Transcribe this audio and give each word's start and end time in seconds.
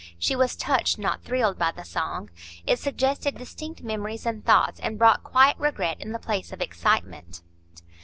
She 0.17 0.35
was 0.35 0.55
touched, 0.55 0.97
not 0.97 1.21
thrilled 1.23 1.59
by 1.59 1.73
the 1.73 1.83
song; 1.85 2.31
it 2.65 2.79
suggested 2.79 3.37
distinct 3.37 3.83
memories 3.83 4.25
and 4.25 4.43
thoughts, 4.43 4.79
and 4.79 4.97
brought 4.97 5.23
quiet 5.23 5.57
regret 5.59 6.01
in 6.01 6.11
the 6.11 6.17
place 6.17 6.51
of 6.51 6.59
excitement. 6.59 7.43